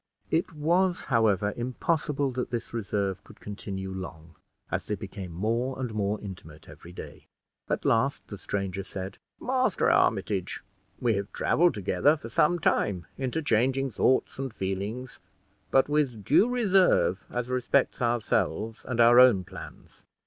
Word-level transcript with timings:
It 0.31 0.53
was, 0.53 1.05
however, 1.13 1.53
impossible 1.55 2.31
that 2.31 2.49
this 2.49 2.73
reserve 2.73 3.23
could 3.23 3.39
continue 3.39 3.91
long, 3.93 4.33
as 4.71 4.87
they 4.87 4.95
became 4.95 5.31
more 5.31 5.79
and 5.79 5.93
more 5.93 6.19
intimate 6.21 6.67
every 6.67 6.91
day. 6.91 7.27
At 7.69 7.85
last 7.85 8.27
the 8.27 8.39
stranger 8.39 8.81
said, 8.83 9.19
"Master 9.39 9.91
Armitage, 9.91 10.63
we 10.99 11.13
have 11.17 11.31
traveled 11.33 11.75
together 11.75 12.17
for 12.17 12.29
some 12.29 12.57
time, 12.57 13.05
interchanging 13.19 13.91
thoughts 13.91 14.39
and 14.39 14.51
feelings, 14.51 15.19
but 15.69 15.87
with 15.87 16.23
due 16.25 16.49
reserve 16.49 17.23
as 17.29 17.47
respects 17.49 18.01
ourselves 18.01 18.83
and 18.87 18.99
our 18.99 19.19
own 19.19 19.43
plans. 19.43 20.03